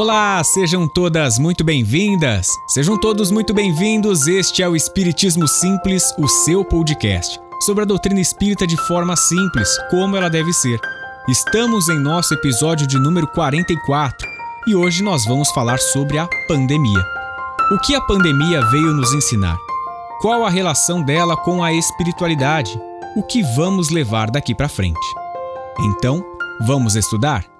Olá, 0.00 0.44
sejam 0.44 0.86
todas 0.86 1.40
muito 1.40 1.64
bem-vindas, 1.64 2.46
sejam 2.68 2.96
todos 2.96 3.32
muito 3.32 3.52
bem-vindos. 3.52 4.28
Este 4.28 4.62
é 4.62 4.68
o 4.68 4.76
Espiritismo 4.76 5.48
Simples, 5.48 6.14
o 6.16 6.28
seu 6.28 6.64
podcast 6.64 7.40
sobre 7.62 7.82
a 7.82 7.84
doutrina 7.84 8.20
espírita 8.20 8.64
de 8.64 8.76
forma 8.86 9.16
simples, 9.16 9.68
como 9.90 10.16
ela 10.16 10.30
deve 10.30 10.52
ser. 10.52 10.78
Estamos 11.28 11.88
em 11.88 11.98
nosso 11.98 12.32
episódio 12.32 12.86
de 12.86 12.96
número 12.96 13.26
44 13.26 14.16
e 14.68 14.76
hoje 14.76 15.02
nós 15.02 15.24
vamos 15.24 15.50
falar 15.50 15.80
sobre 15.80 16.16
a 16.16 16.28
pandemia. 16.46 17.04
O 17.72 17.80
que 17.80 17.96
a 17.96 18.00
pandemia 18.00 18.64
veio 18.70 18.94
nos 18.94 19.12
ensinar? 19.12 19.58
Qual 20.20 20.44
a 20.44 20.48
relação 20.48 21.02
dela 21.02 21.36
com 21.36 21.60
a 21.60 21.72
espiritualidade? 21.72 22.80
O 23.16 23.22
que 23.24 23.42
vamos 23.42 23.90
levar 23.90 24.30
daqui 24.30 24.54
para 24.54 24.68
frente? 24.68 25.06
Então, 25.80 26.24
vamos 26.68 26.94
estudar? 26.94 27.57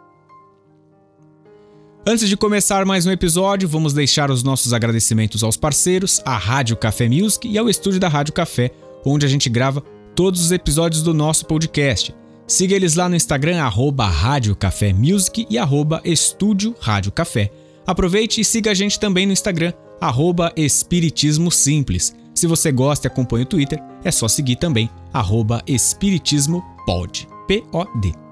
Antes 2.07 2.29
de 2.29 2.37
começar 2.37 2.87
mais 2.87 3.05
um 3.07 3.11
episódio, 3.11 3.69
vamos 3.69 3.93
deixar 3.93 4.30
os 4.30 4.43
nossos 4.43 4.73
agradecimentos 4.73 5.43
aos 5.43 5.57
parceiros, 5.57 6.23
à 6.24 6.37
Rádio 6.37 6.77
Café 6.77 7.09
Music 7.09 7.47
e 7.47 7.59
ao 7.59 7.69
estúdio 7.69 8.01
da 8.01 8.09
Rádio 8.09 8.33
Café, 8.33 8.71
onde 9.05 9.27
a 9.27 9.29
gente 9.29 9.51
grava 9.51 9.83
todos 10.15 10.41
os 10.41 10.51
episódios 10.51 11.02
do 11.02 11.12
nosso 11.12 11.45
podcast. 11.45 12.15
Siga 12.47 12.74
eles 12.74 12.95
lá 12.95 13.09
no 13.11 13.16
Instagram, 13.16 13.61
arroba 13.61 14.07
Rádio 14.07 14.57
Café 14.57 14.93
Music 14.93 15.47
e 15.51 15.59
arroba 15.59 16.01
Estúdio 16.02 16.74
Rádio 16.80 17.12
Café. 17.12 17.51
Aproveite 17.87 18.41
e 18.41 18.45
siga 18.45 18.71
a 18.71 18.74
gente 18.74 18.99
também 18.99 19.27
no 19.27 19.33
Instagram, 19.33 19.73
arroba 20.01 20.51
Espiritismo 20.57 21.51
Simples. 21.51 22.16
Se 22.35 22.46
você 22.46 22.73
gosta 22.73 23.07
e 23.07 23.09
acompanha 23.09 23.45
o 23.45 23.49
Twitter, 23.49 23.83
é 24.02 24.10
só 24.10 24.29
seguir 24.29 24.57
também, 24.57 24.88
arroba 25.12 25.63
Espiritismo 25.66 26.65
Pod, 26.87 27.29
P-O-D. 27.46 28.27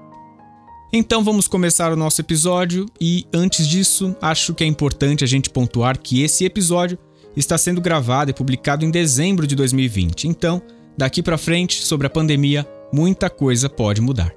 Então 0.91 1.21
vamos 1.21 1.49
começar 1.49 1.91
o 1.91 1.97
nosso 1.97 2.21
episódio 2.21 2.85
e 2.99 3.25
antes 3.33 3.67
disso, 3.67 4.15
acho 4.21 4.53
que 4.53 4.63
é 4.63 4.67
importante 4.67 5.21
a 5.21 5.27
gente 5.27 5.49
pontuar 5.49 5.99
que 5.99 6.23
esse 6.23 6.45
episódio 6.45 6.97
está 7.35 7.57
sendo 7.57 7.81
gravado 7.81 8.31
e 8.31 8.33
publicado 8.33 8.85
em 8.85 8.89
dezembro 8.89 9.45
de 9.45 9.53
2020. 9.53 10.29
Então, 10.29 10.61
daqui 10.97 11.21
para 11.21 11.37
frente, 11.37 11.83
sobre 11.83 12.07
a 12.07 12.09
pandemia, 12.09 12.65
muita 12.91 13.29
coisa 13.29 13.69
pode 13.69 13.99
mudar. 13.99 14.33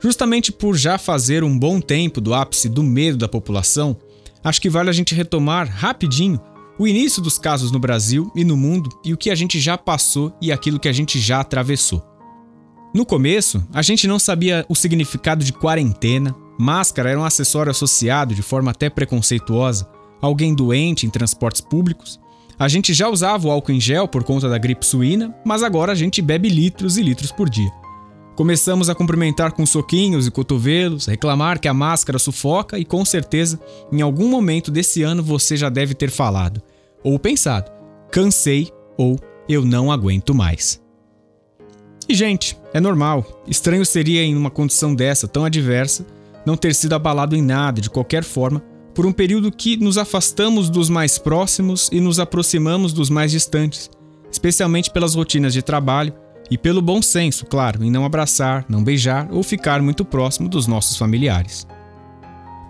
Justamente 0.00 0.50
por 0.50 0.76
já 0.76 0.98
fazer 0.98 1.44
um 1.44 1.56
bom 1.56 1.80
tempo 1.80 2.20
do 2.20 2.34
ápice 2.34 2.68
do 2.68 2.82
medo 2.82 3.16
da 3.16 3.28
população, 3.28 3.96
acho 4.42 4.60
que 4.60 4.68
vale 4.68 4.90
a 4.90 4.92
gente 4.92 5.14
retomar 5.14 5.68
rapidinho 5.68 6.40
o 6.76 6.86
início 6.88 7.22
dos 7.22 7.38
casos 7.38 7.70
no 7.70 7.78
Brasil 7.78 8.30
e 8.34 8.44
no 8.44 8.56
mundo 8.56 8.90
e 9.04 9.14
o 9.14 9.16
que 9.16 9.30
a 9.30 9.34
gente 9.36 9.60
já 9.60 9.78
passou 9.78 10.36
e 10.42 10.50
aquilo 10.50 10.80
que 10.80 10.88
a 10.88 10.92
gente 10.92 11.20
já 11.20 11.38
atravessou. 11.38 12.13
No 12.94 13.04
começo, 13.04 13.66
a 13.72 13.82
gente 13.82 14.06
não 14.06 14.20
sabia 14.20 14.64
o 14.68 14.74
significado 14.76 15.44
de 15.44 15.52
quarentena, 15.52 16.32
máscara 16.56 17.10
era 17.10 17.18
um 17.18 17.24
acessório 17.24 17.72
associado 17.72 18.36
de 18.36 18.40
forma 18.40 18.70
até 18.70 18.88
preconceituosa, 18.88 19.88
alguém 20.22 20.54
doente 20.54 21.04
em 21.04 21.10
transportes 21.10 21.60
públicos. 21.60 22.20
A 22.56 22.68
gente 22.68 22.94
já 22.94 23.08
usava 23.08 23.48
o 23.48 23.50
álcool 23.50 23.72
em 23.72 23.80
gel 23.80 24.06
por 24.06 24.22
conta 24.22 24.48
da 24.48 24.58
gripe 24.58 24.86
suína, 24.86 25.34
mas 25.44 25.64
agora 25.64 25.90
a 25.90 25.94
gente 25.96 26.22
bebe 26.22 26.48
litros 26.48 26.96
e 26.96 27.02
litros 27.02 27.32
por 27.32 27.50
dia. 27.50 27.68
Começamos 28.36 28.88
a 28.88 28.94
cumprimentar 28.94 29.50
com 29.50 29.66
soquinhos 29.66 30.28
e 30.28 30.30
cotovelos, 30.30 31.06
reclamar 31.06 31.58
que 31.58 31.66
a 31.66 31.74
máscara 31.74 32.20
sufoca 32.20 32.78
e 32.78 32.84
com 32.84 33.04
certeza, 33.04 33.58
em 33.90 34.02
algum 34.02 34.28
momento 34.28 34.70
desse 34.70 35.02
ano 35.02 35.20
você 35.20 35.56
já 35.56 35.68
deve 35.68 35.94
ter 35.94 36.10
falado 36.10 36.62
ou 37.02 37.18
pensado: 37.18 37.72
cansei 38.12 38.70
ou 38.96 39.18
eu 39.48 39.64
não 39.64 39.90
aguento 39.90 40.32
mais. 40.32 40.83
E, 42.08 42.14
gente, 42.14 42.56
é 42.72 42.80
normal. 42.80 43.42
Estranho 43.46 43.84
seria, 43.84 44.22
em 44.22 44.36
uma 44.36 44.50
condição 44.50 44.94
dessa 44.94 45.26
tão 45.26 45.44
adversa, 45.44 46.06
não 46.44 46.56
ter 46.56 46.74
sido 46.74 46.94
abalado 46.94 47.34
em 47.34 47.42
nada, 47.42 47.80
de 47.80 47.88
qualquer 47.88 48.22
forma, 48.22 48.62
por 48.94 49.06
um 49.06 49.12
período 49.12 49.50
que 49.50 49.76
nos 49.76 49.98
afastamos 49.98 50.70
dos 50.70 50.88
mais 50.88 51.18
próximos 51.18 51.88
e 51.90 52.00
nos 52.00 52.20
aproximamos 52.20 52.92
dos 52.92 53.10
mais 53.10 53.32
distantes, 53.32 53.90
especialmente 54.30 54.90
pelas 54.90 55.14
rotinas 55.14 55.52
de 55.52 55.62
trabalho 55.62 56.12
e 56.50 56.58
pelo 56.58 56.82
bom 56.82 57.00
senso, 57.00 57.46
claro, 57.46 57.82
em 57.82 57.90
não 57.90 58.04
abraçar, 58.04 58.64
não 58.68 58.84
beijar 58.84 59.28
ou 59.32 59.42
ficar 59.42 59.82
muito 59.82 60.04
próximo 60.04 60.48
dos 60.48 60.66
nossos 60.66 60.96
familiares. 60.96 61.66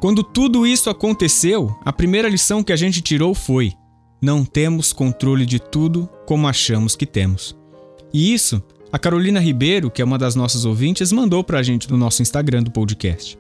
Quando 0.01 0.23
tudo 0.23 0.67
isso 0.67 0.89
aconteceu, 0.89 1.75
a 1.85 1.93
primeira 1.93 2.29
lição 2.29 2.63
que 2.63 2.73
a 2.73 2.77
gente 2.77 3.03
tirou 3.03 3.35
foi: 3.35 3.73
não 4.23 4.45
temos 4.45 4.93
controle 4.93 5.45
de 5.45 5.59
tudo 5.59 6.09
como 6.27 6.47
achamos 6.47 6.95
que 6.95 7.07
temos. 7.07 7.57
E 8.13 8.33
isso 8.33 8.63
a 8.95 8.99
Carolina 8.99 9.41
Ribeiro, 9.41 9.91
que 9.91 10.01
é 10.01 10.05
uma 10.05 10.17
das 10.17 10.37
nossas 10.37 10.65
ouvintes, 10.65 11.11
mandou 11.11 11.43
para 11.43 11.59
a 11.59 11.63
gente 11.65 11.91
no 11.91 11.97
nosso 11.97 12.23
Instagram 12.23 12.63
do 12.63 12.71
podcast. 12.71 13.37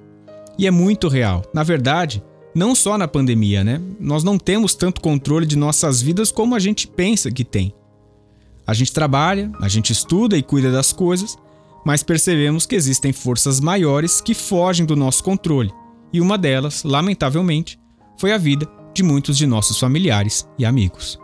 E 0.58 0.66
é 0.66 0.70
muito 0.72 1.06
real. 1.06 1.44
Na 1.54 1.62
verdade, 1.62 2.20
não 2.52 2.74
só 2.74 2.98
na 2.98 3.06
pandemia, 3.06 3.62
né? 3.62 3.80
Nós 4.00 4.24
não 4.24 4.36
temos 4.36 4.74
tanto 4.74 5.00
controle 5.00 5.46
de 5.46 5.56
nossas 5.56 6.02
vidas 6.02 6.32
como 6.32 6.56
a 6.56 6.58
gente 6.58 6.88
pensa 6.88 7.30
que 7.30 7.44
tem. 7.44 7.72
A 8.66 8.74
gente 8.74 8.92
trabalha, 8.92 9.52
a 9.60 9.68
gente 9.68 9.92
estuda 9.92 10.36
e 10.36 10.42
cuida 10.42 10.72
das 10.72 10.92
coisas, 10.92 11.36
mas 11.86 12.02
percebemos 12.02 12.66
que 12.66 12.74
existem 12.74 13.12
forças 13.12 13.60
maiores 13.60 14.20
que 14.20 14.34
fogem 14.34 14.84
do 14.84 14.96
nosso 14.96 15.22
controle, 15.22 15.70
e 16.12 16.20
uma 16.20 16.36
delas, 16.36 16.82
lamentavelmente, 16.82 17.78
foi 18.18 18.32
a 18.32 18.38
vida 18.38 18.68
de 18.92 19.04
muitos 19.04 19.38
de 19.38 19.46
nossos 19.46 19.78
familiares 19.78 20.48
e 20.58 20.64
amigos. 20.64 21.16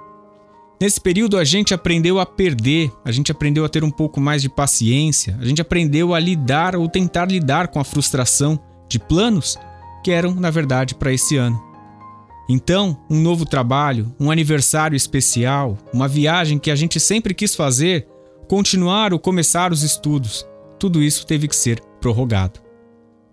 Nesse 0.81 0.99
período 0.99 1.37
a 1.37 1.45
gente 1.45 1.75
aprendeu 1.75 2.19
a 2.19 2.25
perder, 2.25 2.91
a 3.05 3.13
gente 3.13 3.31
aprendeu 3.31 3.67
a 3.67 3.69
ter 3.69 3.85
um 3.85 3.91
pouco 3.91 4.19
mais 4.19 4.41
de 4.41 4.49
paciência, 4.49 5.37
a 5.39 5.45
gente 5.45 5.61
aprendeu 5.61 6.15
a 6.15 6.19
lidar 6.19 6.75
ou 6.75 6.89
tentar 6.89 7.27
lidar 7.27 7.69
com 7.69 7.79
a 7.79 7.85
frustração 7.85 8.59
de 8.89 8.99
planos 8.99 9.59
que 10.03 10.11
eram, 10.11 10.35
na 10.35 10.49
verdade, 10.49 10.95
para 10.95 11.13
esse 11.13 11.37
ano. 11.37 11.63
Então, 12.49 12.99
um 13.11 13.21
novo 13.21 13.45
trabalho, 13.45 14.11
um 14.19 14.31
aniversário 14.31 14.97
especial, 14.97 15.77
uma 15.93 16.09
viagem 16.09 16.59
que 16.59 16.71
a 16.71 16.75
gente 16.75 16.99
sempre 16.99 17.35
quis 17.35 17.55
fazer, 17.55 18.09
continuar 18.49 19.12
ou 19.12 19.19
começar 19.19 19.73
os 19.73 19.83
estudos, 19.83 20.47
tudo 20.79 21.03
isso 21.03 21.27
teve 21.27 21.47
que 21.47 21.55
ser 21.55 21.79
prorrogado. 22.01 22.59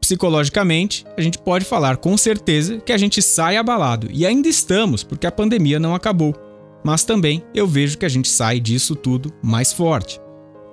Psicologicamente, 0.02 1.06
a 1.16 1.22
gente 1.22 1.38
pode 1.38 1.64
falar 1.64 1.96
com 1.96 2.18
certeza 2.18 2.80
que 2.80 2.92
a 2.92 2.98
gente 2.98 3.22
sai 3.22 3.56
abalado, 3.56 4.10
e 4.12 4.26
ainda 4.26 4.50
estamos, 4.50 5.02
porque 5.02 5.26
a 5.26 5.32
pandemia 5.32 5.80
não 5.80 5.96
acabou 5.96 6.36
mas 6.88 7.04
também 7.04 7.44
eu 7.54 7.68
vejo 7.68 7.98
que 7.98 8.06
a 8.06 8.10
gente 8.10 8.30
sai 8.30 8.62
disso 8.62 8.96
tudo 8.96 9.34
mais 9.44 9.74
forte. 9.74 10.22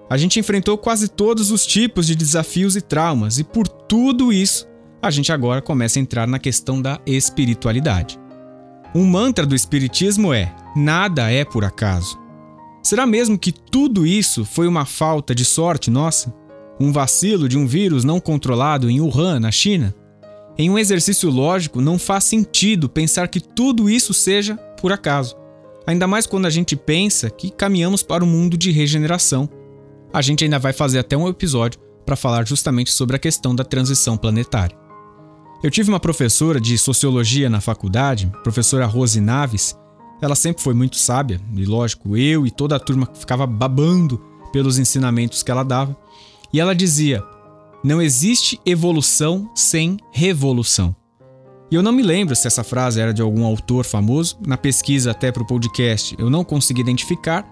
A 0.08 0.16
gente 0.16 0.38
enfrentou 0.38 0.78
quase 0.78 1.08
todos 1.08 1.50
os 1.50 1.66
tipos 1.66 2.06
de 2.06 2.14
desafios 2.14 2.76
e 2.76 2.80
traumas, 2.80 3.40
e 3.40 3.42
por 3.42 3.66
tudo 3.66 4.32
isso, 4.32 4.64
a 5.02 5.10
gente 5.10 5.32
agora 5.32 5.60
começa 5.60 5.98
a 5.98 6.02
entrar 6.02 6.28
na 6.28 6.38
questão 6.38 6.80
da 6.80 7.00
espiritualidade. 7.04 8.16
Um 8.94 9.04
mantra 9.04 9.44
do 9.44 9.56
Espiritismo 9.56 10.32
é: 10.32 10.54
nada 10.76 11.32
é 11.32 11.44
por 11.44 11.64
acaso. 11.64 12.16
Será 12.80 13.04
mesmo 13.06 13.36
que 13.36 13.50
tudo 13.50 14.06
isso 14.06 14.44
foi 14.44 14.68
uma 14.68 14.84
falta 14.84 15.34
de 15.34 15.44
sorte 15.44 15.90
nossa? 15.90 16.32
Um 16.78 16.92
vacilo 16.92 17.48
de 17.48 17.58
um 17.58 17.66
vírus 17.66 18.04
não 18.04 18.20
controlado 18.20 18.88
em 18.88 19.00
Wuhan, 19.00 19.40
na 19.40 19.50
China? 19.50 19.92
Em 20.56 20.70
um 20.70 20.78
exercício 20.78 21.28
lógico, 21.28 21.80
não 21.80 21.98
faz 21.98 22.22
sentido 22.22 22.88
pensar 22.88 23.26
que 23.26 23.40
tudo 23.40 23.90
isso 23.90 24.14
seja 24.14 24.54
por 24.80 24.92
acaso. 24.92 25.42
Ainda 25.86 26.06
mais 26.06 26.26
quando 26.26 26.46
a 26.46 26.50
gente 26.50 26.76
pensa 26.76 27.28
que 27.28 27.50
caminhamos 27.50 28.02
para 28.02 28.24
um 28.24 28.26
mundo 28.26 28.56
de 28.56 28.70
regeneração. 28.70 29.48
A 30.12 30.22
gente 30.22 30.44
ainda 30.44 30.58
vai 30.58 30.72
fazer 30.72 30.98
até 30.98 31.16
um 31.16 31.28
episódio 31.28 31.80
para 32.06 32.16
falar 32.16 32.46
justamente 32.46 32.92
sobre 32.92 33.16
a 33.16 33.18
questão 33.18 33.54
da 33.54 33.64
transição 33.64 34.16
planetária. 34.16 34.76
Eu 35.62 35.70
tive 35.70 35.88
uma 35.88 36.00
professora 36.00 36.60
de 36.60 36.76
sociologia 36.76 37.48
na 37.48 37.60
faculdade, 37.60 38.30
professora 38.42 38.86
Rose 38.86 39.20
Naves. 39.20 39.76
Ela 40.20 40.34
sempre 40.34 40.62
foi 40.62 40.74
muito 40.74 40.96
sábia, 40.96 41.40
e 41.54 41.64
lógico, 41.64 42.16
eu 42.16 42.46
e 42.46 42.50
toda 42.50 42.76
a 42.76 42.80
turma 42.80 43.08
ficava 43.14 43.46
babando 43.46 44.22
pelos 44.52 44.78
ensinamentos 44.78 45.42
que 45.42 45.50
ela 45.50 45.64
dava. 45.64 45.96
E 46.52 46.60
ela 46.60 46.74
dizia: 46.74 47.22
não 47.82 48.00
existe 48.00 48.60
evolução 48.64 49.50
sem 49.54 49.98
revolução. 50.12 50.94
E 51.70 51.74
eu 51.74 51.82
não 51.82 51.92
me 51.92 52.02
lembro 52.02 52.36
se 52.36 52.46
essa 52.46 52.62
frase 52.62 53.00
era 53.00 53.12
de 53.12 53.22
algum 53.22 53.44
autor 53.44 53.84
famoso, 53.84 54.38
na 54.46 54.56
pesquisa 54.56 55.10
até 55.10 55.32
para 55.32 55.42
o 55.42 55.46
podcast 55.46 56.14
eu 56.18 56.28
não 56.28 56.44
consegui 56.44 56.80
identificar, 56.80 57.46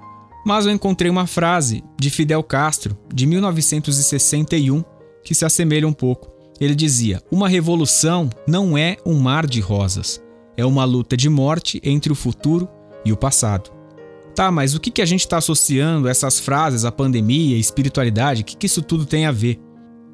mas 0.45 0.67
eu 0.67 0.73
encontrei 0.73 1.11
uma 1.11 1.27
frase 1.27 1.83
de 1.99 2.11
Fidel 2.11 2.43
Castro, 2.43 2.97
de 3.13 3.27
1961, 3.27 4.85
que 5.25 5.35
se 5.35 5.45
assemelha 5.45 5.87
um 5.87 5.93
pouco. 5.93 6.31
Ele 6.61 6.75
dizia: 6.75 7.23
Uma 7.31 7.49
revolução 7.49 8.29
não 8.47 8.77
é 8.77 8.97
um 9.07 9.19
mar 9.19 9.47
de 9.47 9.61
rosas, 9.61 10.23
é 10.57 10.65
uma 10.65 10.85
luta 10.85 11.17
de 11.17 11.29
morte 11.29 11.81
entre 11.85 12.13
o 12.13 12.17
futuro 12.17 12.69
e 13.05 13.13
o 13.13 13.17
passado. 13.17 13.71
Tá, 14.35 14.51
mas 14.51 14.75
o 14.75 14.81
que, 14.81 14.91
que 14.91 15.03
a 15.03 15.07
gente 15.07 15.21
está 15.21 15.39
associando 15.39 16.09
essas 16.09 16.41
frases 16.41 16.85
à 16.85 16.93
pandemia 16.93 17.57
e 17.57 17.61
espiritualidade? 17.61 18.43
O 18.43 18.45
que, 18.45 18.57
que 18.57 18.67
isso 18.67 18.81
tudo 18.83 19.05
tem 19.05 19.27
a 19.27 19.33
ver? 19.33 19.61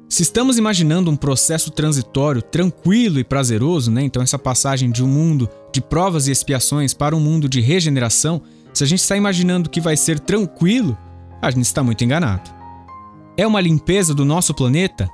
Se 0.09 0.23
estamos 0.23 0.57
imaginando 0.57 1.11
um 1.11 1.15
processo 1.15 1.69
transitório 1.69 2.41
tranquilo 2.41 3.19
e 3.19 3.23
prazeroso, 3.23 3.91
né? 3.91 4.01
então 4.01 4.23
essa 4.23 4.39
passagem 4.39 4.89
de 4.89 5.03
um 5.03 5.07
mundo 5.07 5.47
de 5.71 5.79
provas 5.79 6.27
e 6.27 6.31
expiações 6.31 6.95
para 6.95 7.15
um 7.15 7.19
mundo 7.19 7.47
de 7.47 7.61
regeneração, 7.61 8.41
se 8.73 8.83
a 8.83 8.87
gente 8.87 9.01
está 9.01 9.15
imaginando 9.15 9.69
que 9.69 9.79
vai 9.79 9.95
ser 9.95 10.19
tranquilo, 10.19 10.97
a 11.39 11.51
gente 11.51 11.65
está 11.65 11.83
muito 11.83 12.03
enganado. 12.03 12.49
É 13.37 13.45
uma 13.45 13.61
limpeza 13.61 14.15
do 14.15 14.25
nosso 14.25 14.51
planeta? 14.51 15.07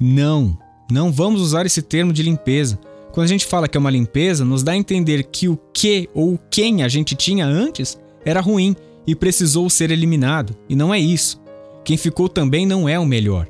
Não, 0.00 0.58
não 0.90 1.12
vamos 1.12 1.40
usar 1.40 1.64
esse 1.64 1.80
termo 1.80 2.12
de 2.12 2.22
limpeza, 2.22 2.78
Quando 3.12 3.26
a 3.26 3.28
gente 3.28 3.46
fala 3.46 3.68
que 3.68 3.76
é 3.76 3.80
uma 3.80 3.90
limpeza, 3.90 4.44
nos 4.44 4.64
dá 4.64 4.72
a 4.72 4.76
entender 4.76 5.24
que 5.24 5.48
o 5.48 5.56
que 5.72 6.08
ou 6.12 6.38
quem 6.50 6.82
a 6.82 6.88
gente 6.88 7.14
tinha 7.14 7.46
antes 7.46 7.98
era 8.24 8.40
ruim 8.40 8.74
e 9.06 9.14
precisou 9.14 9.70
ser 9.70 9.92
eliminado, 9.92 10.56
e 10.68 10.74
não 10.74 10.92
é 10.92 10.98
isso. 10.98 11.40
Quem 11.84 11.96
ficou 11.96 12.28
também 12.28 12.66
não 12.66 12.88
é 12.88 12.98
o 12.98 13.06
melhor. 13.06 13.48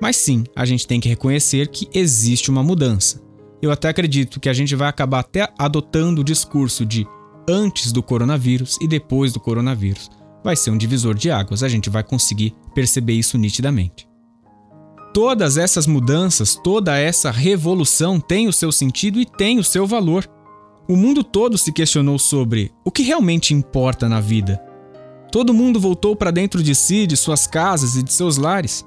Mas 0.00 0.16
sim, 0.16 0.44
a 0.56 0.64
gente 0.64 0.86
tem 0.86 0.98
que 0.98 1.08
reconhecer 1.08 1.68
que 1.68 1.88
existe 1.92 2.50
uma 2.50 2.62
mudança. 2.62 3.20
Eu 3.60 3.70
até 3.70 3.88
acredito 3.88 4.40
que 4.40 4.48
a 4.48 4.52
gente 4.52 4.74
vai 4.74 4.88
acabar 4.88 5.20
até 5.20 5.52
adotando 5.58 6.22
o 6.22 6.24
discurso 6.24 6.86
de 6.86 7.06
antes 7.48 7.92
do 7.92 8.02
coronavírus 8.02 8.78
e 8.80 8.88
depois 8.88 9.32
do 9.32 9.40
coronavírus. 9.40 10.08
Vai 10.42 10.56
ser 10.56 10.70
um 10.70 10.78
divisor 10.78 11.14
de 11.14 11.30
águas, 11.30 11.62
a 11.62 11.68
gente 11.68 11.90
vai 11.90 12.02
conseguir 12.02 12.54
perceber 12.74 13.12
isso 13.12 13.36
nitidamente. 13.36 14.08
Todas 15.12 15.56
essas 15.56 15.86
mudanças, 15.86 16.54
toda 16.54 16.96
essa 16.96 17.30
revolução 17.30 18.20
tem 18.20 18.48
o 18.48 18.52
seu 18.52 18.70
sentido 18.70 19.20
e 19.20 19.26
tem 19.26 19.58
o 19.58 19.64
seu 19.64 19.86
valor. 19.86 20.26
O 20.88 20.96
mundo 20.96 21.22
todo 21.22 21.58
se 21.58 21.72
questionou 21.72 22.18
sobre 22.18 22.72
o 22.84 22.90
que 22.90 23.02
realmente 23.02 23.52
importa 23.52 24.08
na 24.08 24.20
vida. 24.20 24.62
Todo 25.30 25.54
mundo 25.54 25.78
voltou 25.78 26.16
para 26.16 26.30
dentro 26.30 26.62
de 26.62 26.74
si, 26.74 27.06
de 27.06 27.16
suas 27.16 27.46
casas 27.46 27.96
e 27.96 28.02
de 28.02 28.12
seus 28.12 28.36
lares. 28.36 28.84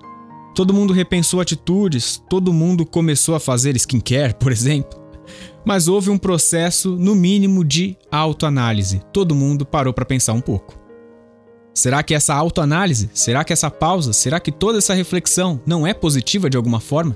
Todo 0.55 0.73
mundo 0.73 0.94
repensou 0.94 1.41
atitudes, 1.41 2.21
todo 2.29 2.53
mundo 2.53 2.85
começou 2.85 3.33
a 3.33 3.39
fazer 3.39 3.75
skincare, 3.75 4.35
por 4.35 4.51
exemplo. 4.51 5.01
Mas 5.65 5.88
houve 5.88 6.09
um 6.09 6.17
processo, 6.17 6.95
no 6.95 7.15
mínimo, 7.15 7.63
de 7.63 7.97
autoanálise. 8.11 9.01
Todo 9.11 9.33
mundo 9.33 9.65
parou 9.65 9.94
para 9.94 10.05
pensar 10.05 10.33
um 10.33 10.41
pouco. 10.41 10.79
Será 11.73 12.03
que 12.03 12.13
essa 12.13 12.35
autoanálise, 12.35 13.09
será 13.13 13.44
que 13.44 13.51
essa 13.51 13.71
pausa, 13.71 14.13
será 14.13 14.39
que 14.39 14.51
toda 14.51 14.77
essa 14.77 14.94
reflexão 14.94 15.59
não 15.65 15.88
é 15.88 15.94
positiva 15.94 16.50
de 16.50 16.55
alguma 16.55 16.79
forma? 16.79 17.15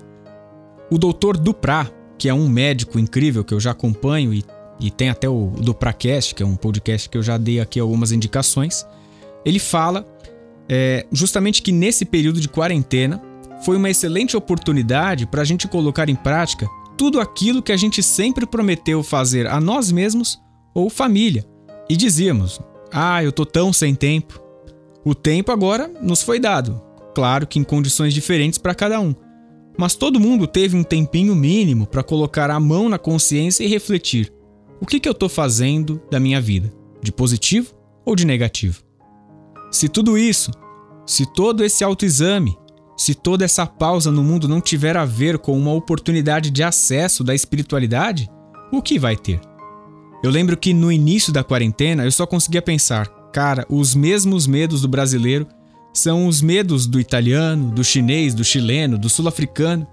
O 0.89 0.97
doutor 0.97 1.37
Duprá, 1.37 1.91
que 2.17 2.27
é 2.27 2.33
um 2.33 2.49
médico 2.49 2.97
incrível 2.97 3.43
que 3.43 3.53
eu 3.53 3.59
já 3.59 3.71
acompanho 3.71 4.33
e, 4.33 4.43
e 4.79 4.89
tem 4.89 5.09
até 5.09 5.29
o 5.29 5.51
Dupracast, 5.57 6.33
que 6.33 6.41
é 6.41 6.45
um 6.45 6.55
podcast 6.55 7.07
que 7.07 7.17
eu 7.17 7.21
já 7.21 7.37
dei 7.37 7.59
aqui 7.59 7.79
algumas 7.79 8.11
indicações, 8.11 8.83
ele 9.45 9.59
fala 9.59 10.03
é, 10.69 11.05
justamente 11.11 11.61
que 11.61 11.71
nesse 11.71 12.05
período 12.05 12.41
de 12.41 12.49
quarentena 12.49 13.21
foi 13.63 13.77
uma 13.77 13.89
excelente 13.89 14.35
oportunidade 14.35 15.25
para 15.25 15.41
a 15.41 15.45
gente 15.45 15.67
colocar 15.67 16.09
em 16.09 16.15
prática 16.15 16.67
tudo 16.97 17.19
aquilo 17.19 17.61
que 17.61 17.71
a 17.71 17.77
gente 17.77 18.01
sempre 18.01 18.45
prometeu 18.45 19.03
fazer 19.03 19.47
a 19.47 19.61
nós 19.61 19.91
mesmos 19.91 20.39
ou 20.73 20.89
família. 20.89 21.45
E 21.89 21.95
dizíamos: 21.95 22.59
Ah, 22.91 23.23
eu 23.23 23.31
tô 23.31 23.45
tão 23.45 23.71
sem 23.71 23.95
tempo. 23.95 24.41
O 25.05 25.15
tempo 25.15 25.51
agora 25.51 25.89
nos 26.01 26.21
foi 26.21 26.39
dado, 26.39 26.81
claro 27.15 27.47
que 27.47 27.59
em 27.59 27.63
condições 27.63 28.13
diferentes 28.13 28.59
para 28.59 28.75
cada 28.75 28.99
um. 28.99 29.15
Mas 29.77 29.95
todo 29.95 30.19
mundo 30.19 30.47
teve 30.47 30.75
um 30.75 30.83
tempinho 30.83 31.35
mínimo 31.35 31.85
para 31.85 32.03
colocar 32.03 32.49
a 32.49 32.59
mão 32.59 32.89
na 32.89 32.97
consciência 32.97 33.63
e 33.63 33.67
refletir: 33.67 34.33
o 34.81 34.85
que, 34.85 34.99
que 34.99 35.07
eu 35.07 35.13
estou 35.13 35.29
fazendo 35.29 36.01
da 36.11 36.19
minha 36.19 36.41
vida? 36.41 36.73
De 37.01 37.11
positivo 37.11 37.73
ou 38.03 38.15
de 38.15 38.25
negativo? 38.25 38.86
Se 39.77 39.87
tudo 39.87 40.17
isso, 40.17 40.49
se 41.05 41.23
todo 41.23 41.63
esse 41.63 41.83
autoexame, 41.83 42.57
se 42.97 43.13
toda 43.13 43.45
essa 43.45 43.63
pausa 43.63 44.09
no 44.09 44.23
mundo 44.23 44.47
não 44.47 44.59
tiver 44.59 44.97
a 44.97 45.05
ver 45.05 45.37
com 45.37 45.55
uma 45.55 45.71
oportunidade 45.71 46.49
de 46.49 46.63
acesso 46.63 47.23
da 47.23 47.35
espiritualidade, 47.35 48.27
o 48.73 48.81
que 48.81 48.97
vai 48.97 49.15
ter? 49.15 49.39
Eu 50.23 50.31
lembro 50.31 50.57
que 50.57 50.73
no 50.73 50.91
início 50.91 51.31
da 51.31 51.43
quarentena 51.43 52.05
eu 52.05 52.11
só 52.11 52.25
conseguia 52.25 52.59
pensar: 52.59 53.07
Cara, 53.31 53.67
os 53.69 53.93
mesmos 53.93 54.47
medos 54.47 54.81
do 54.81 54.87
brasileiro 54.87 55.45
são 55.93 56.25
os 56.25 56.41
medos 56.41 56.87
do 56.87 56.99
italiano, 56.99 57.69
do 57.69 57.83
chinês, 57.83 58.33
do 58.33 58.43
chileno, 58.43 58.97
do 58.97 59.09
sul-africano. 59.09 59.85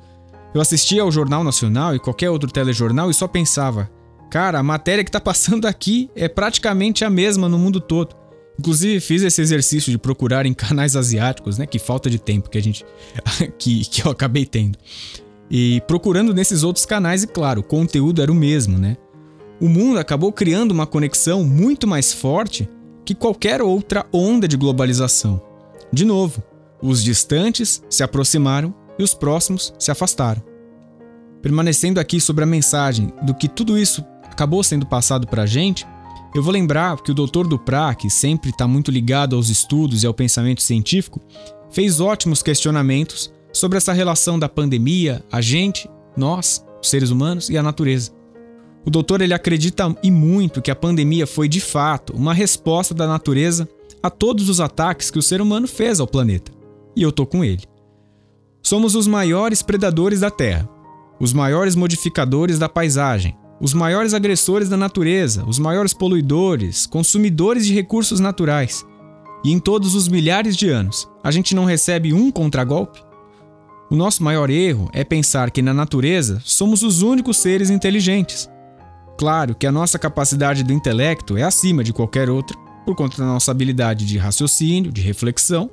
Eu 0.55 0.63
assistia 0.63 1.03
ao 1.03 1.13
Jornal 1.13 1.45
Nacional 1.45 1.95
e 1.95 2.01
qualquer 2.01 2.31
outro 2.31 2.51
telejornal 2.51 3.11
e 3.11 3.15
só 3.15 3.29
pensava: 3.29 3.91
cara, 4.31 4.61
a 4.61 4.63
matéria 4.63 5.05
que 5.05 5.11
está 5.11 5.21
passando 5.21 5.67
aqui 5.67 6.09
é 6.17 6.27
praticamente 6.27 7.05
a 7.05 7.11
mesma 7.11 7.51
no 7.51 7.59
mundo 7.59 7.83
todo. 7.83 8.24
Inclusive 8.59 9.01
fiz 9.01 9.23
esse 9.23 9.41
exercício 9.41 9.91
de 9.91 9.99
procurar 9.99 10.47
em 10.47 10.55
canais 10.55 10.97
asiáticos, 10.97 11.59
né? 11.59 11.67
Que 11.67 11.79
falta 11.79 12.09
de 12.09 12.19
tempo 12.19 12.49
que 12.49 12.59
a 12.59 12.63
gente 12.63 12.85
que, 13.59 13.85
que 13.85 14.07
eu 14.07 14.11
acabei 14.11 14.47
tendo. 14.47 14.79
E 15.51 15.83
procurando 15.87 16.33
nesses 16.33 16.63
outros 16.63 16.87
canais 16.87 17.23
e 17.23 17.27
claro, 17.27 17.61
o 17.61 17.65
conteúdo 17.65 18.23
era 18.23 18.31
o 18.31 18.35
mesmo, 18.35 18.79
né? 18.79 18.97
O 19.61 19.69
mundo 19.69 19.99
acabou 19.99 20.33
criando 20.33 20.73
uma 20.73 20.87
conexão 20.87 21.45
muito 21.45 21.87
mais 21.87 22.13
forte 22.13 22.69
que 23.05 23.15
qualquer 23.15 23.63
outra 23.63 24.07
onda 24.13 24.49
de 24.49 24.57
globalização. 24.57 25.41
De 25.93 26.05
novo, 26.05 26.43
os 26.83 27.03
distantes 27.03 27.83
se 27.89 28.03
aproximaram 28.03 28.75
e 28.99 29.03
os 29.03 29.15
próximos 29.15 29.73
se 29.79 29.91
afastaram. 29.91 30.43
Permanecendo 31.43 32.01
aqui 32.01 32.21
sobre 32.21 32.45
a 32.45 32.47
mensagem 32.47 33.13
do 33.23 33.35
que 33.35 33.49
tudo 33.49 33.79
isso 33.79 34.05
acabou 34.25 34.63
sendo 34.63 34.87
passado 34.87 35.27
para 35.27 35.43
a 35.43 35.47
gente, 35.47 35.87
eu 36.35 36.43
vou 36.43 36.53
lembrar 36.53 37.01
que 37.01 37.13
o 37.13 37.15
Dr. 37.15 37.47
Duprat, 37.47 37.97
que 37.97 38.11
sempre 38.11 38.51
está 38.51 38.67
muito 38.67 38.91
ligado 38.91 39.37
aos 39.37 39.49
estudos 39.49 40.03
e 40.03 40.07
ao 40.07 40.13
pensamento 40.13 40.63
científico, 40.63 41.21
fez 41.71 42.01
ótimos 42.01 42.43
questionamentos 42.43 43.33
sobre 43.53 43.79
essa 43.79 43.93
relação 43.93 44.37
da 44.37 44.49
pandemia, 44.49 45.25
a 45.31 45.41
gente, 45.41 45.89
nós, 46.17 46.65
os 46.83 46.91
seres 46.91 47.11
humanos 47.11 47.49
e 47.49 47.57
a 47.57 47.63
natureza. 47.63 48.11
O 48.85 48.91
doutor 48.91 49.23
ele 49.23 49.33
acredita 49.33 49.97
e 50.03 50.11
muito 50.11 50.61
que 50.61 50.73
a 50.73 50.77
pandemia 50.77 51.27
foi 51.27 51.49
de 51.49 51.61
fato 51.61 52.13
uma 52.15 52.35
resposta 52.35 52.93
da 52.93 53.07
natureza 53.07 53.69
a 54.03 54.11
todos 54.11 54.49
os 54.49 54.61
ataques 54.61 55.11
que 55.11 55.19
o 55.19 55.23
ser 55.23 55.41
humano 55.41 55.69
fez 55.69 56.01
ao 56.01 56.07
planeta. 56.07 56.51
E 56.97 57.03
eu 57.03 57.13
tô 57.13 57.25
com 57.25 57.45
ele. 57.45 57.63
Somos 58.61 58.97
os 58.97 59.07
maiores 59.07 59.63
predadores 59.63 60.21
da 60.21 60.31
Terra, 60.31 60.69
os 61.21 61.33
maiores 61.33 61.77
modificadores 61.77 62.59
da 62.59 62.69
paisagem, 62.69 63.37
os 63.65 63.75
maiores 63.75 64.15
agressores 64.15 64.69
da 64.69 64.77
natureza, 64.77 65.45
os 65.47 65.59
maiores 65.59 65.93
poluidores, 65.93 66.87
consumidores 66.87 67.67
de 67.67 67.73
recursos 67.75 68.21
naturais. 68.21 68.85
E 69.45 69.51
em 69.51 69.59
todos 69.59 69.95
os 69.95 70.07
milhares 70.07 70.57
de 70.57 70.69
anos, 70.69 71.09
a 71.23 71.31
gente 71.31 71.55
não 71.55 71.65
recebe 71.65 72.13
um 72.13 72.31
contragolpe? 72.31 73.03
O 73.91 73.97
nosso 73.97 74.23
maior 74.23 74.51
erro 74.51 74.89
é 74.93 75.03
pensar 75.03 75.51
que 75.51 75.63
na 75.63 75.75
natureza 75.75 76.41
somos 76.45 76.83
os 76.83 77.03
únicos 77.03 77.39
seres 77.39 77.71
inteligentes 77.71 78.49
Claro 79.17 79.55
que 79.55 79.67
a 79.67 79.73
nossa 79.73 79.99
capacidade 79.99 80.65
do 80.65 80.73
intelecto 80.73 81.37
é 81.37 81.43
acima 81.43 81.85
de 81.85 81.93
qualquer 81.93 82.29
outra, 82.29 82.57
por 82.85 82.95
conta 82.97 83.17
da 83.19 83.25
nossa 83.25 83.51
habilidade 83.51 84.05
de 84.05 84.19
raciocínio, 84.19 84.93
de 84.93 85.01
reflexão, 85.01 85.71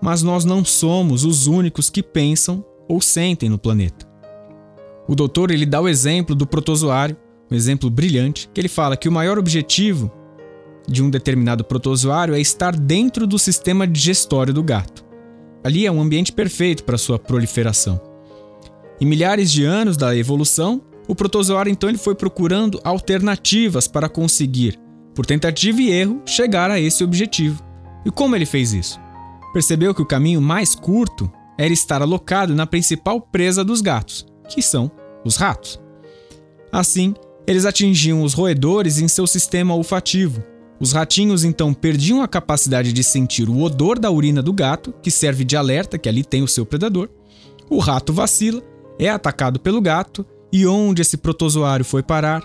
mas 0.00 0.22
nós 0.22 0.44
não 0.44 0.64
somos 0.64 1.24
os 1.24 1.46
únicos 1.46 1.90
que 1.90 2.02
pensam 2.02 2.64
ou 2.88 3.00
sentem 3.00 3.48
no 3.48 3.58
planeta. 3.58 4.03
O 5.06 5.14
doutor 5.14 5.50
ele 5.50 5.66
dá 5.66 5.80
o 5.80 5.88
exemplo 5.88 6.34
do 6.34 6.46
protozoário, 6.46 7.16
um 7.50 7.54
exemplo 7.54 7.90
brilhante, 7.90 8.48
que 8.52 8.60
ele 8.60 8.68
fala 8.68 8.96
que 8.96 9.08
o 9.08 9.12
maior 9.12 9.38
objetivo 9.38 10.10
de 10.88 11.02
um 11.02 11.10
determinado 11.10 11.64
protozoário 11.64 12.34
é 12.34 12.40
estar 12.40 12.74
dentro 12.76 13.26
do 13.26 13.38
sistema 13.38 13.86
digestório 13.86 14.52
do 14.52 14.62
gato. 14.62 15.04
Ali 15.62 15.86
é 15.86 15.92
um 15.92 16.00
ambiente 16.00 16.32
perfeito 16.32 16.84
para 16.84 16.98
sua 16.98 17.18
proliferação. 17.18 18.00
Em 19.00 19.06
milhares 19.06 19.50
de 19.50 19.64
anos 19.64 19.96
da 19.96 20.16
evolução, 20.16 20.82
o 21.08 21.14
protozoário 21.14 21.70
então 21.70 21.88
ele 21.88 21.98
foi 21.98 22.14
procurando 22.14 22.80
alternativas 22.84 23.86
para 23.88 24.08
conseguir, 24.08 24.78
por 25.14 25.26
tentativa 25.26 25.80
e 25.80 25.90
erro, 25.90 26.22
chegar 26.24 26.70
a 26.70 26.80
esse 26.80 27.02
objetivo. 27.04 27.62
E 28.04 28.10
como 28.10 28.36
ele 28.36 28.46
fez 28.46 28.72
isso? 28.72 28.98
Percebeu 29.52 29.94
que 29.94 30.02
o 30.02 30.06
caminho 30.06 30.40
mais 30.40 30.74
curto 30.74 31.30
era 31.58 31.72
estar 31.72 32.02
alocado 32.02 32.54
na 32.54 32.66
principal 32.66 33.20
presa 33.20 33.64
dos 33.64 33.80
gatos, 33.80 34.26
que 34.48 34.62
são 34.62 34.90
os 35.24 35.36
ratos. 35.36 35.80
Assim, 36.72 37.14
eles 37.46 37.64
atingiam 37.64 38.22
os 38.22 38.34
roedores 38.34 38.98
em 38.98 39.08
seu 39.08 39.26
sistema 39.26 39.74
olfativo. 39.74 40.42
Os 40.80 40.92
ratinhos 40.92 41.44
então 41.44 41.72
perdiam 41.72 42.22
a 42.22 42.28
capacidade 42.28 42.92
de 42.92 43.04
sentir 43.04 43.48
o 43.48 43.60
odor 43.62 43.98
da 43.98 44.10
urina 44.10 44.42
do 44.42 44.52
gato, 44.52 44.92
que 45.02 45.10
serve 45.10 45.44
de 45.44 45.56
alerta 45.56 45.98
que 45.98 46.08
ali 46.08 46.24
tem 46.24 46.42
o 46.42 46.48
seu 46.48 46.66
predador. 46.66 47.08
O 47.70 47.78
rato 47.78 48.12
vacila, 48.12 48.62
é 48.98 49.08
atacado 49.08 49.58
pelo 49.58 49.80
gato 49.80 50.24
e 50.52 50.66
onde 50.66 51.02
esse 51.02 51.16
protozoário 51.16 51.84
foi 51.84 52.02
parar? 52.02 52.42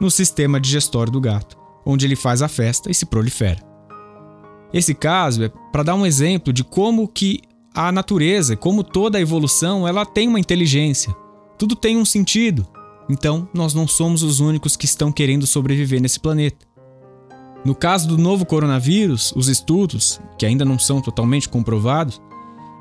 No 0.00 0.10
sistema 0.10 0.58
digestório 0.58 1.12
do 1.12 1.20
gato, 1.20 1.56
onde 1.86 2.04
ele 2.04 2.16
faz 2.16 2.42
a 2.42 2.48
festa 2.48 2.90
e 2.90 2.94
se 2.94 3.06
prolifera. 3.06 3.60
Esse 4.72 4.94
caso 4.94 5.44
é 5.44 5.52
para 5.70 5.84
dar 5.84 5.94
um 5.94 6.04
exemplo 6.04 6.52
de 6.52 6.64
como 6.64 7.06
que 7.06 7.40
a 7.74 7.92
natureza, 7.92 8.56
como 8.56 8.82
toda 8.82 9.18
a 9.18 9.20
evolução, 9.20 9.86
ela 9.86 10.04
tem 10.04 10.28
uma 10.28 10.40
inteligência. 10.40 11.14
Tudo 11.62 11.76
tem 11.76 11.96
um 11.96 12.04
sentido. 12.04 12.66
Então, 13.08 13.48
nós 13.54 13.72
não 13.72 13.86
somos 13.86 14.24
os 14.24 14.40
únicos 14.40 14.74
que 14.74 14.84
estão 14.84 15.12
querendo 15.12 15.46
sobreviver 15.46 16.02
nesse 16.02 16.18
planeta. 16.18 16.66
No 17.64 17.72
caso 17.72 18.08
do 18.08 18.18
novo 18.18 18.44
coronavírus, 18.44 19.32
os 19.36 19.46
estudos, 19.46 20.20
que 20.36 20.44
ainda 20.44 20.64
não 20.64 20.76
são 20.76 21.00
totalmente 21.00 21.48
comprovados, 21.48 22.20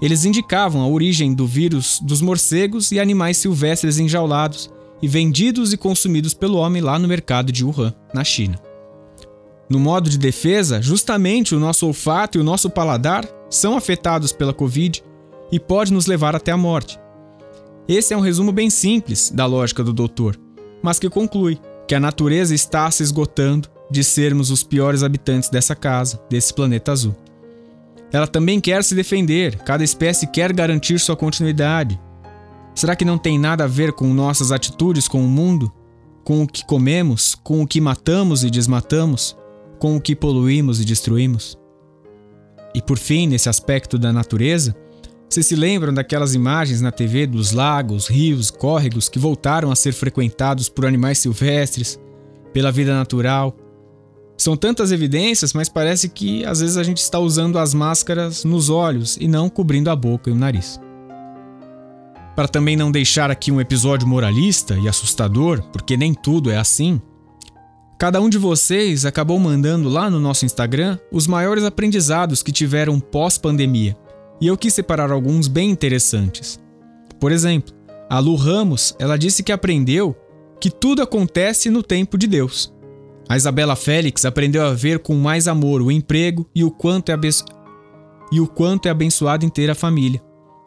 eles 0.02 0.26
indicavam 0.26 0.82
a 0.82 0.88
origem 0.88 1.32
do 1.32 1.46
vírus 1.46 2.00
dos 2.02 2.22
morcegos 2.22 2.92
e 2.92 3.00
animais 3.00 3.38
silvestres 3.38 4.00
enjaulados 4.00 4.72
e 5.00 5.08
vendidos 5.08 5.72
e 5.72 5.78
consumidos 5.78 6.34
pelo 6.34 6.58
homem 6.58 6.82
lá 6.82 6.98
no 6.98 7.08
mercado 7.08 7.52
de 7.52 7.64
Wuhan, 7.64 7.94
na 8.16 8.24
China. 8.24 8.60
No 9.70 9.80
modo 9.80 10.10
de 10.10 10.18
defesa, 10.18 10.82
justamente 10.82 11.54
o 11.54 11.60
nosso 11.60 11.86
olfato 11.86 12.40
e 12.40 12.42
o 12.42 12.44
nosso 12.44 12.68
paladar 12.68 13.30
são 13.48 13.78
afetados 13.78 14.32
pela 14.32 14.56
Covid 14.56 15.04
e 15.52 15.60
pode 15.60 15.94
nos 15.94 16.08
levar 16.08 16.36
até 16.36 16.52
a 16.52 16.58
morte. 16.58 17.00
Esse 17.88 18.14
é 18.14 18.18
um 18.18 18.22
resumo 18.22 18.52
bem 18.52 18.70
simples 18.70 19.32
da 19.32 19.46
lógica 19.46 19.84
do 19.84 19.94
doutor, 19.94 20.40
mas 20.82 21.00
que 21.00 21.10
conclui 21.10 21.60
que 21.88 21.96
a 21.96 22.00
natureza 22.00 22.54
está 22.56 22.90
se 22.90 23.04
esgotando 23.04 23.68
de 23.90 24.04
sermos 24.04 24.50
os 24.50 24.64
piores 24.64 25.04
habitantes 25.04 25.50
dessa 25.50 25.76
casa, 25.76 26.22
desse 26.30 26.54
planeta 26.54 26.92
azul. 26.92 27.16
Ela 28.14 28.28
também 28.28 28.60
quer 28.60 28.84
se 28.84 28.96
defender, 28.96 29.58
cada 29.64 29.84
espécie 29.84 30.28
quer 30.28 30.54
garantir 30.54 31.00
sua 31.00 31.16
continuidade. 31.16 32.00
Será 32.76 32.96
que 32.96 33.06
não 33.06 33.18
tem 33.18 33.38
nada 33.38 33.66
a 33.66 33.68
ver 33.68 33.94
com 33.94 34.14
nossas 34.14 34.52
atitudes 34.52 35.08
com 35.08 35.24
o 35.24 35.28
mundo? 35.28 35.72
Com 36.24 36.44
o 36.44 36.48
que 36.48 36.66
comemos, 36.66 37.36
com 37.36 37.62
o 37.62 37.68
que 37.68 37.82
matamos 37.82 38.44
e 38.44 38.50
desmatamos, 38.50 39.36
com 39.80 39.96
o 39.96 40.02
que 40.02 40.16
poluímos 40.16 40.80
e 40.80 40.86
destruímos? 40.86 41.58
E 42.74 42.82
por 42.82 42.98
fim, 42.98 43.28
nesse 43.28 43.50
aspecto 43.50 43.98
da 43.98 44.14
natureza, 44.14 44.76
vocês 45.32 45.48
se 45.48 45.56
lembram 45.56 45.94
daquelas 45.94 46.36
imagens 46.36 46.82
na 46.82 46.92
TV 46.92 47.26
dos 47.26 47.54
lagos, 47.54 48.08
rios, 48.08 48.52
córregos 48.52 49.08
que 49.08 49.18
voltaram 49.18 49.72
a 49.72 49.76
ser 49.78 49.94
frequentados 49.94 50.68
por 50.68 50.86
animais 50.86 51.20
silvestres, 51.20 51.98
pela 52.52 52.70
vida 52.70 52.94
natural? 52.94 53.56
São 54.38 54.58
tantas 54.58 54.92
evidências, 54.92 55.54
mas 55.54 55.70
parece 55.70 56.10
que 56.10 56.44
às 56.44 56.60
vezes 56.60 56.76
a 56.76 56.84
gente 56.84 56.98
está 56.98 57.18
usando 57.18 57.58
as 57.58 57.74
máscaras 57.74 58.44
nos 58.44 58.70
olhos 58.70 59.18
e 59.22 59.28
não 59.28 59.48
cobrindo 59.48 59.90
a 59.90 59.96
boca 59.96 60.30
e 60.30 60.34
o 60.34 60.36
nariz. 60.36 60.78
Para 62.36 62.50
também 62.50 62.76
não 62.76 62.92
deixar 62.92 63.32
aqui 63.32 63.54
um 63.54 63.62
episódio 63.62 64.06
moralista 64.06 64.78
e 64.80 64.90
assustador, 64.90 65.62
porque 65.72 65.96
nem 65.96 66.14
tudo 66.14 66.52
é 66.52 66.58
assim, 66.58 67.00
Cada 68.02 68.20
um 68.20 68.30
de 68.30 68.40
vocês 68.40 69.06
acabou 69.06 69.38
mandando 69.38 69.88
lá 69.88 70.10
no 70.10 70.20
nosso 70.20 70.44
Instagram 70.44 70.98
os 71.12 71.28
maiores 71.28 71.64
aprendizados 71.64 72.42
que 72.42 72.52
tiveram 72.52 73.00
pós-pandemia, 73.00 73.96
e 74.42 74.48
eu 74.48 74.58
quis 74.58 74.74
separar 74.74 75.12
alguns 75.12 75.48
bem 75.48 75.70
interessantes. 75.70 76.60
Por 77.20 77.32
exemplo, 77.32 77.74
a 78.10 78.20
Lu 78.20 78.36
Ramos, 78.36 78.96
ela 79.00 79.18
disse 79.18 79.44
que 79.44 79.52
aprendeu 79.52 80.16
que 80.60 80.70
tudo 80.70 81.02
acontece 81.02 81.70
no 81.70 81.84
tempo 81.84 82.18
de 82.18 82.28
Deus. 82.28 82.74
A 83.30 83.38
Isabela 83.38 83.76
Félix 83.76 84.26
aprendeu 84.26 84.66
a 84.66 84.74
ver 84.74 85.00
com 85.00 85.16
mais 85.16 85.48
amor 85.48 85.82
o 85.82 85.92
emprego 85.92 86.50
e 86.54 86.64
o 86.64 86.72
quanto 86.72 87.10
é, 87.10 87.14
abenço... 87.14 87.46
e 88.32 88.42
o 88.42 88.48
quanto 88.48 88.88
é 88.88 88.90
abençoado 88.90 89.46
em 89.46 89.50
ter 89.50 89.70
a 89.70 89.76
família. 89.76 90.22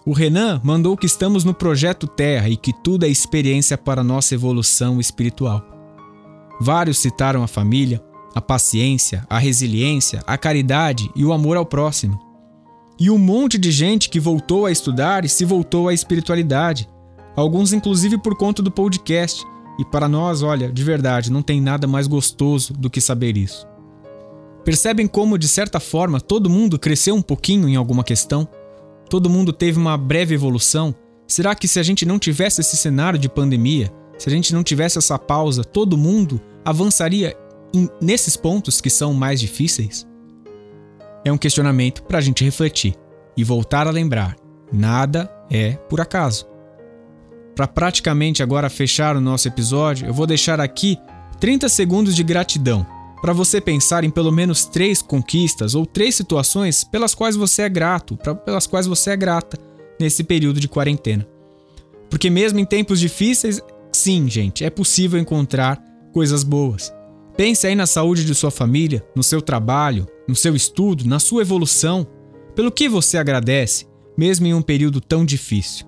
O 0.06 0.12
Renan 0.12 0.60
mandou 0.64 0.96
que 0.96 1.06
estamos 1.06 1.44
no 1.44 1.52
projeto 1.52 2.06
Terra 2.06 2.48
e 2.48 2.56
que 2.56 2.72
tudo 2.72 3.04
é 3.04 3.08
experiência 3.08 3.76
para 3.76 4.04
nossa 4.04 4.34
evolução 4.34 5.00
espiritual. 5.00 5.62
Vários 6.60 6.98
citaram 6.98 7.42
a 7.42 7.48
família, 7.48 8.02
a 8.34 8.40
paciência, 8.40 9.26
a 9.28 9.38
resiliência, 9.38 10.22
a 10.26 10.38
caridade 10.38 11.10
e 11.16 11.24
o 11.24 11.32
amor 11.32 11.56
ao 11.56 11.66
próximo. 11.66 12.33
E 12.98 13.10
um 13.10 13.18
monte 13.18 13.58
de 13.58 13.70
gente 13.72 14.08
que 14.08 14.20
voltou 14.20 14.66
a 14.66 14.70
estudar 14.70 15.24
e 15.24 15.28
se 15.28 15.44
voltou 15.44 15.88
à 15.88 15.94
espiritualidade, 15.94 16.88
alguns 17.34 17.72
inclusive 17.72 18.18
por 18.18 18.36
conta 18.36 18.62
do 18.62 18.70
podcast. 18.70 19.44
E 19.78 19.84
para 19.84 20.08
nós, 20.08 20.42
olha, 20.42 20.72
de 20.72 20.84
verdade, 20.84 21.32
não 21.32 21.42
tem 21.42 21.60
nada 21.60 21.86
mais 21.86 22.06
gostoso 22.06 22.72
do 22.72 22.88
que 22.88 23.00
saber 23.00 23.36
isso. 23.36 23.66
Percebem 24.64 25.06
como, 25.06 25.36
de 25.36 25.48
certa 25.48 25.80
forma, 25.80 26.20
todo 26.20 26.48
mundo 26.48 26.78
cresceu 26.78 27.14
um 27.14 27.22
pouquinho 27.22 27.68
em 27.68 27.74
alguma 27.74 28.04
questão? 28.04 28.48
Todo 29.10 29.28
mundo 29.28 29.52
teve 29.52 29.78
uma 29.78 29.98
breve 29.98 30.34
evolução? 30.34 30.94
Será 31.26 31.54
que 31.54 31.66
se 31.66 31.80
a 31.80 31.82
gente 31.82 32.06
não 32.06 32.18
tivesse 32.18 32.60
esse 32.60 32.76
cenário 32.76 33.18
de 33.18 33.28
pandemia, 33.28 33.92
se 34.16 34.28
a 34.28 34.32
gente 34.32 34.54
não 34.54 34.62
tivesse 34.62 34.98
essa 34.98 35.18
pausa, 35.18 35.64
todo 35.64 35.98
mundo 35.98 36.40
avançaria 36.64 37.36
nesses 38.00 38.36
pontos 38.36 38.80
que 38.80 38.88
são 38.88 39.12
mais 39.12 39.40
difíceis? 39.40 40.06
É 41.24 41.32
um 41.32 41.38
questionamento 41.38 42.02
para 42.02 42.18
a 42.18 42.20
gente 42.20 42.44
refletir 42.44 42.94
e 43.36 43.44
voltar 43.44 43.86
a 43.86 43.90
lembrar: 43.90 44.36
nada 44.72 45.30
é 45.50 45.72
por 45.72 46.00
acaso. 46.00 46.46
Para 47.54 47.66
praticamente 47.66 48.42
agora 48.42 48.68
fechar 48.68 49.16
o 49.16 49.20
nosso 49.20 49.46
episódio, 49.46 50.06
eu 50.06 50.14
vou 50.14 50.26
deixar 50.26 50.60
aqui 50.60 50.98
30 51.38 51.68
segundos 51.68 52.16
de 52.16 52.22
gratidão 52.22 52.86
para 53.20 53.32
você 53.32 53.60
pensar 53.60 54.04
em 54.04 54.10
pelo 54.10 54.32
menos 54.32 54.66
três 54.66 55.00
conquistas 55.00 55.74
ou 55.74 55.86
três 55.86 56.14
situações 56.14 56.84
pelas 56.84 57.14
quais 57.14 57.36
você 57.36 57.62
é 57.62 57.68
grato, 57.68 58.16
pra, 58.16 58.34
pelas 58.34 58.66
quais 58.66 58.86
você 58.86 59.10
é 59.10 59.16
grata 59.16 59.56
nesse 59.98 60.24
período 60.24 60.60
de 60.60 60.68
quarentena. 60.68 61.26
Porque 62.10 62.28
mesmo 62.28 62.58
em 62.58 62.64
tempos 62.66 63.00
difíceis, 63.00 63.62
Sim, 63.94 64.28
gente, 64.28 64.64
é 64.64 64.70
possível 64.70 65.20
encontrar 65.20 65.80
coisas 66.12 66.42
boas. 66.42 66.92
Pense 67.36 67.66
aí 67.66 67.74
na 67.74 67.86
saúde 67.86 68.24
de 68.24 68.34
sua 68.34 68.50
família, 68.50 69.04
no 69.14 69.22
seu 69.22 69.42
trabalho, 69.42 70.06
no 70.28 70.36
seu 70.36 70.54
estudo, 70.54 71.04
na 71.06 71.18
sua 71.18 71.42
evolução. 71.42 72.06
Pelo 72.54 72.70
que 72.70 72.88
você 72.88 73.18
agradece, 73.18 73.86
mesmo 74.16 74.46
em 74.46 74.54
um 74.54 74.62
período 74.62 75.00
tão 75.00 75.24
difícil. 75.24 75.86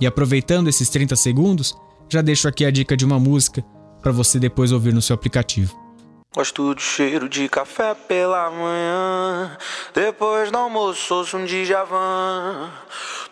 E 0.00 0.06
aproveitando 0.06 0.68
esses 0.68 0.88
30 0.88 1.14
segundos, 1.16 1.76
já 2.08 2.22
deixo 2.22 2.48
aqui 2.48 2.64
a 2.64 2.70
dica 2.70 2.96
de 2.96 3.04
uma 3.04 3.18
música 3.18 3.62
para 4.02 4.10
você 4.10 4.38
depois 4.38 4.72
ouvir 4.72 4.94
no 4.94 5.02
seu 5.02 5.14
aplicativo. 5.14 5.79
Gosto 6.32 6.72
do 6.76 6.80
cheiro 6.80 7.28
de 7.28 7.48
café 7.48 7.92
pela 7.92 8.48
manhã. 8.52 9.58
Depois 9.92 10.48
do 10.48 10.58
almoço, 10.58 11.12
ouço 11.12 11.36
um 11.36 11.44
Djavan. 11.44 12.70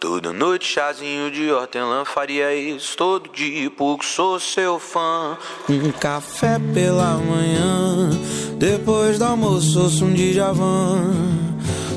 Toda 0.00 0.32
noite, 0.32 0.66
chazinho 0.66 1.30
de 1.30 1.48
hortelã. 1.48 2.04
Faria 2.04 2.52
isso 2.52 2.96
todo 2.96 3.30
dia, 3.30 3.70
porque 3.70 4.04
sou 4.04 4.40
seu 4.40 4.80
fã. 4.80 5.38
Um 5.70 5.92
café 5.92 6.58
pela 6.74 7.16
manhã. 7.18 8.10
Depois 8.58 9.16
do 9.16 9.26
almoço, 9.26 9.80
ouço 9.80 10.04
um 10.04 10.12
Djavan. 10.12 11.14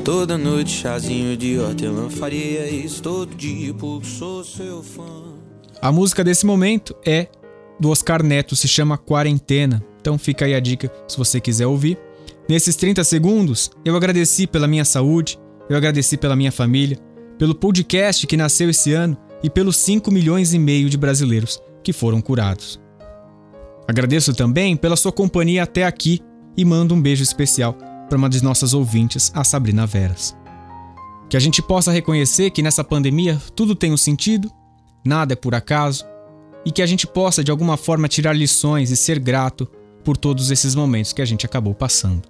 Toda 0.04 0.38
noite, 0.38 0.70
chazinho 0.70 1.36
de 1.36 1.58
hortelã. 1.58 2.08
Faria 2.08 2.70
isso 2.70 3.02
todo 3.02 3.34
dia, 3.34 3.74
porque 3.74 4.06
sou 4.06 4.44
seu 4.44 4.84
fã. 4.84 5.34
A 5.80 5.90
música 5.90 6.22
desse 6.22 6.46
momento 6.46 6.94
é 7.04 7.26
do 7.80 7.90
Oscar 7.90 8.22
Neto, 8.22 8.54
se 8.54 8.68
chama 8.68 8.96
Quarentena. 8.96 9.84
Então 10.02 10.18
fica 10.18 10.44
aí 10.44 10.52
a 10.54 10.60
dica 10.60 10.92
se 11.06 11.16
você 11.16 11.40
quiser 11.40 11.66
ouvir. 11.66 11.96
Nesses 12.48 12.74
30 12.74 13.04
segundos, 13.04 13.70
eu 13.84 13.96
agradeci 13.96 14.48
pela 14.48 14.66
minha 14.66 14.84
saúde, 14.84 15.38
eu 15.70 15.76
agradeci 15.76 16.16
pela 16.16 16.34
minha 16.34 16.50
família, 16.50 16.98
pelo 17.38 17.54
podcast 17.54 18.26
que 18.26 18.36
nasceu 18.36 18.68
esse 18.68 18.92
ano 18.92 19.16
e 19.44 19.48
pelos 19.48 19.76
5 19.76 20.10
milhões 20.10 20.52
e 20.52 20.58
meio 20.58 20.90
de 20.90 20.98
brasileiros 20.98 21.62
que 21.84 21.92
foram 21.92 22.20
curados. 22.20 22.80
Agradeço 23.86 24.34
também 24.34 24.76
pela 24.76 24.96
sua 24.96 25.12
companhia 25.12 25.62
até 25.62 25.84
aqui 25.84 26.20
e 26.56 26.64
mando 26.64 26.94
um 26.94 27.00
beijo 27.00 27.22
especial 27.22 27.76
para 28.08 28.18
uma 28.18 28.28
de 28.28 28.42
nossas 28.42 28.74
ouvintes, 28.74 29.30
a 29.34 29.44
Sabrina 29.44 29.86
Veras. 29.86 30.36
Que 31.30 31.36
a 31.36 31.40
gente 31.40 31.62
possa 31.62 31.92
reconhecer 31.92 32.50
que 32.50 32.62
nessa 32.62 32.82
pandemia 32.82 33.40
tudo 33.54 33.76
tem 33.76 33.92
um 33.92 33.96
sentido, 33.96 34.50
nada 35.04 35.34
é 35.34 35.36
por 35.36 35.54
acaso, 35.54 36.04
e 36.66 36.72
que 36.72 36.82
a 36.82 36.86
gente 36.86 37.06
possa 37.06 37.42
de 37.42 37.50
alguma 37.50 37.76
forma 37.76 38.08
tirar 38.08 38.32
lições 38.32 38.90
e 38.90 38.96
ser 38.96 39.18
grato 39.20 39.68
por 40.02 40.16
todos 40.16 40.50
esses 40.50 40.74
momentos 40.74 41.12
que 41.12 41.22
a 41.22 41.24
gente 41.24 41.46
acabou 41.46 41.74
passando. 41.74 42.22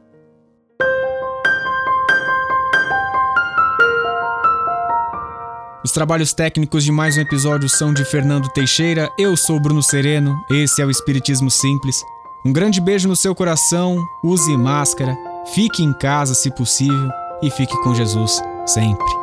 Os 5.85 5.91
trabalhos 5.91 6.33
técnicos 6.33 6.85
de 6.85 6.93
mais 6.93 7.17
um 7.17 7.21
episódio 7.21 7.69
são 7.69 7.93
de 7.93 8.05
Fernando 8.05 8.49
Teixeira, 8.51 9.11
eu 9.19 9.37
sou 9.37 9.59
Bruno 9.59 9.83
Sereno, 9.83 10.37
esse 10.49 10.81
é 10.81 10.87
o 10.87 10.91
Espiritismo 10.91 11.51
Simples. 11.51 12.01
Um 12.47 12.53
grande 12.53 12.81
beijo 12.81 13.09
no 13.09 13.17
seu 13.17 13.35
coração, 13.35 13.99
use 14.23 14.57
máscara, 14.57 15.17
fique 15.53 15.83
em 15.83 15.93
casa 15.93 16.35
se 16.35 16.53
possível 16.53 17.11
e 17.43 17.51
fique 17.51 17.77
com 17.83 17.95
Jesus 17.95 18.41
sempre. 18.65 19.22